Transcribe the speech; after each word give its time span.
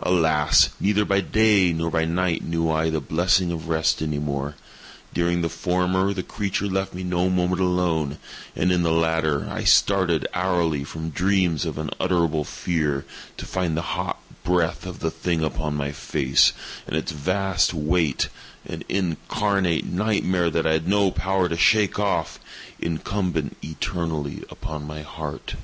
Alas! 0.00 0.68
neither 0.78 1.02
by 1.02 1.22
day 1.22 1.72
nor 1.72 1.90
by 1.90 2.04
night 2.04 2.44
knew 2.44 2.70
I 2.70 2.90
the 2.90 3.00
blessing 3.00 3.50
of 3.50 3.68
rest 3.68 4.02
any 4.02 4.18
more! 4.18 4.54
During 5.14 5.40
the 5.40 5.48
former 5.48 6.12
the 6.12 6.22
creature 6.22 6.66
left 6.66 6.92
me 6.92 7.02
no 7.02 7.30
moment 7.30 7.62
alone, 7.62 8.18
and 8.54 8.70
in 8.70 8.82
the 8.82 8.92
latter 8.92 9.48
I 9.50 9.64
started 9.64 10.28
hourly 10.34 10.84
from 10.84 11.08
dreams 11.08 11.64
of 11.64 11.78
unutterable 11.78 12.44
fear 12.44 13.06
to 13.38 13.46
find 13.46 13.74
the 13.74 13.80
hot 13.96 14.20
breath 14.44 14.84
of 14.84 14.98
the 14.98 15.10
thing 15.10 15.42
upon 15.42 15.74
my 15.74 15.90
face, 15.90 16.52
and 16.86 16.94
its 16.94 17.10
vast 17.12 17.72
weight—an 17.72 18.84
incarnate 18.90 19.86
nightmare 19.86 20.50
that 20.50 20.66
I 20.66 20.72
had 20.72 20.86
no 20.86 21.10
power 21.10 21.48
to 21.48 21.56
shake 21.56 21.98
off—incumbent 21.98 23.56
eternally 23.62 24.44
upon 24.50 24.86
my 24.86 25.02
_heart! 25.02 25.56